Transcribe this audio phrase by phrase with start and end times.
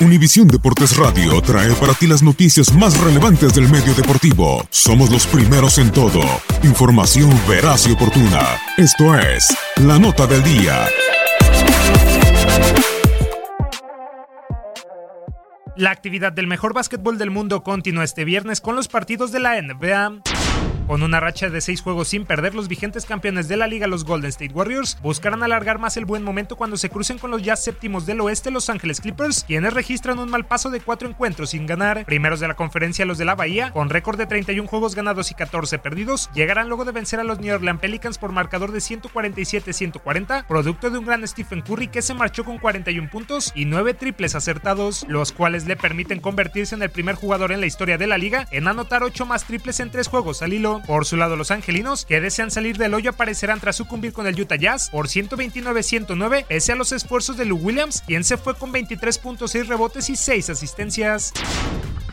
[0.00, 4.64] Univisión Deportes Radio trae para ti las noticias más relevantes del medio deportivo.
[4.70, 6.20] Somos los primeros en todo.
[6.62, 8.60] Información veraz y oportuna.
[8.76, 10.86] Esto es La Nota del Día.
[15.76, 19.60] La actividad del mejor básquetbol del mundo continúa este viernes con los partidos de la
[19.60, 20.22] NBA.
[20.88, 24.06] Con una racha de seis juegos sin perder, los vigentes campeones de la liga, los
[24.06, 27.56] Golden State Warriors, buscarán alargar más el buen momento cuando se crucen con los ya
[27.56, 31.66] séptimos del oeste, Los Ángeles Clippers, quienes registran un mal paso de cuatro encuentros sin
[31.66, 32.06] ganar.
[32.06, 35.34] Primeros de la conferencia, los de la Bahía, con récord de 31 juegos ganados y
[35.34, 40.46] 14 perdidos, llegarán luego de vencer a los New Orleans Pelicans por marcador de 147-140,
[40.46, 44.34] producto de un gran Stephen Curry que se marchó con 41 puntos y 9 triples
[44.34, 48.16] acertados, los cuales le permiten convertirse en el primer jugador en la historia de la
[48.16, 50.77] liga en anotar 8 más triples en 3 juegos al hilo.
[50.86, 54.40] Por su lado, los angelinos, que desean salir del hoyo, aparecerán tras sucumbir con el
[54.40, 58.72] Utah Jazz por 129-109, pese a los esfuerzos de Lou Williams, quien se fue con
[58.72, 61.32] 23.6 rebotes y 6 asistencias.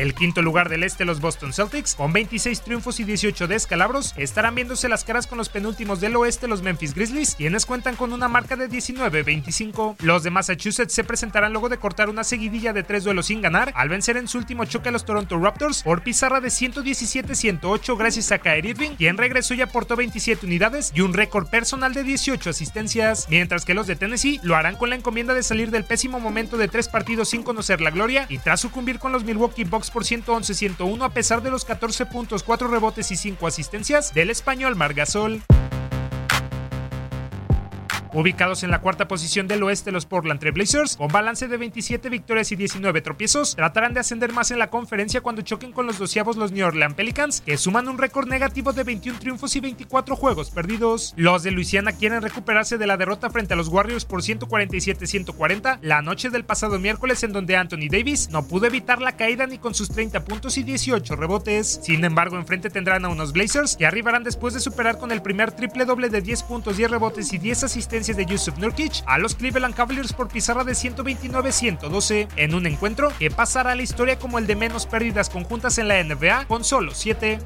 [0.00, 4.54] El quinto lugar del este, los Boston Celtics, con 26 triunfos y 18 descalabros, estarán
[4.54, 8.26] viéndose las caras con los penúltimos del oeste, los Memphis Grizzlies, quienes cuentan con una
[8.26, 9.96] marca de 19-25.
[9.98, 13.74] Los de Massachusetts se presentarán luego de cortar una seguidilla de tres duelos sin ganar,
[13.76, 18.32] al vencer en su último choque a los Toronto Raptors por pizarra de 117-108 gracias
[18.32, 22.48] a Kyrie Irving, quien regresó y aportó 27 unidades y un récord personal de 18
[22.48, 26.20] asistencias, mientras que los de Tennessee lo harán con la encomienda de salir del pésimo
[26.20, 29.89] momento de tres partidos sin conocer la gloria y tras sucumbir con los Milwaukee Bucks
[29.90, 34.76] por 111-101 a pesar de los 14 puntos, 4 rebotes y 5 asistencias del español
[34.76, 35.42] Margasol.
[38.12, 42.08] Ubicados en la cuarta posición del oeste, los Portland Trail Blazers, con balance de 27
[42.08, 45.96] victorias y 19 tropiezos, tratarán de ascender más en la conferencia cuando choquen con los
[45.96, 50.16] doceavos los New Orleans Pelicans, que suman un récord negativo de 21 triunfos y 24
[50.16, 51.14] juegos perdidos.
[51.16, 56.02] Los de Luisiana quieren recuperarse de la derrota frente a los Warriors por 147-140 la
[56.02, 59.72] noche del pasado miércoles, en donde Anthony Davis no pudo evitar la caída ni con
[59.72, 61.78] sus 30 puntos y 18 rebotes.
[61.84, 65.52] Sin embargo, enfrente tendrán a unos Blazers que arribarán después de superar con el primer
[65.52, 69.34] triple doble de 10 puntos, 10 rebotes y 10 asistencias de Yusuf Nurkic a los
[69.34, 74.38] Cleveland Cavaliers por pizarra de 129-112 en un encuentro que pasará a la historia como
[74.38, 77.38] el de menos pérdidas conjuntas en la NBA con solo 7.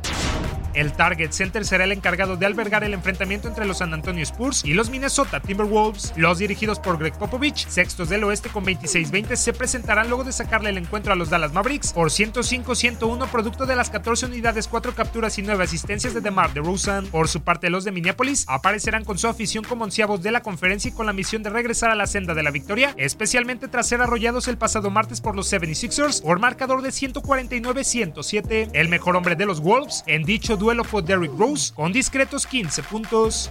[0.75, 4.65] El Target Center será el encargado de albergar el enfrentamiento entre los San Antonio Spurs
[4.65, 6.13] y los Minnesota Timberwolves.
[6.17, 10.71] Los dirigidos por Greg Popovich, sextos del oeste con 26-20, se presentarán luego de sacarle
[10.71, 15.39] el encuentro a los Dallas Mavericks por 105-101, producto de las 14 unidades, 4 capturas
[15.39, 17.07] y 9 asistencias de DeMar DeRozan.
[17.07, 20.89] Por su parte, los de Minneapolis aparecerán con su afición como onceavos de la conferencia
[20.89, 24.03] y con la misión de regresar a la senda de la victoria, especialmente tras ser
[24.03, 28.71] arrollados el pasado martes por los 76ers por marcador de 149-107.
[28.73, 32.83] El mejor hombre de los Wolves en dicho duelo fue Derrick Rose con discretos 15
[32.85, 33.49] puntos.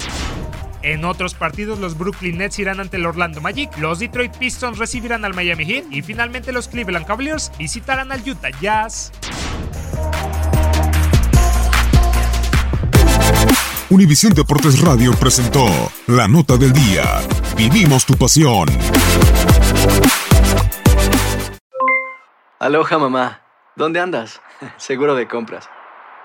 [0.82, 5.24] En otros partidos, los Brooklyn Nets irán ante el Orlando Magic, los Detroit Pistons recibirán
[5.24, 9.12] al Miami Heat y finalmente los Cleveland Cavaliers visitarán al Utah Jazz.
[13.90, 15.68] Univisión Deportes Radio presentó
[16.08, 17.04] la nota del día.
[17.56, 18.68] Vivimos tu pasión.
[22.60, 23.42] Aloha mamá,
[23.76, 24.42] ¿dónde andas?
[24.78, 25.70] Seguro de compras.